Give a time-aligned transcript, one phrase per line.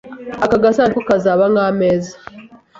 [0.45, 2.13] Aka gasanduku kazaba nk'ameza.